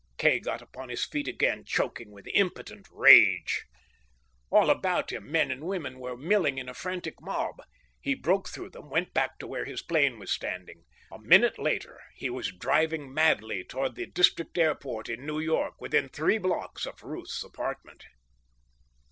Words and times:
Kay 0.17 0.39
got 0.39 0.63
upon 0.63 0.89
his 0.89 1.05
feet 1.05 1.27
again, 1.27 1.63
choking 1.63 2.09
with 2.09 2.25
impotent 2.33 2.87
rage. 2.91 3.65
All 4.49 4.71
about 4.71 5.11
him 5.11 5.31
men 5.31 5.51
and 5.51 5.63
women 5.63 5.99
were 5.99 6.17
milling 6.17 6.57
in 6.57 6.67
a 6.67 6.73
frantic 6.73 7.21
mob. 7.21 7.61
He 8.01 8.15
broke 8.15 8.49
through 8.49 8.71
them, 8.71 8.89
went 8.89 9.13
back 9.13 9.37
to 9.37 9.45
where 9.45 9.65
his 9.65 9.83
plane 9.83 10.17
was 10.17 10.31
standing. 10.31 10.85
A 11.11 11.19
minute 11.19 11.59
later 11.59 11.99
he 12.15 12.31
was 12.31 12.47
driving 12.51 13.13
madly 13.13 13.63
toward 13.63 13.93
the 13.93 14.07
district 14.07 14.57
airport 14.57 15.07
in 15.07 15.23
New 15.23 15.39
York 15.39 15.79
within 15.79 16.09
three 16.09 16.39
blocks 16.39 16.87
of 16.87 17.03
Ruth's 17.03 17.43
apartment. 17.43 18.03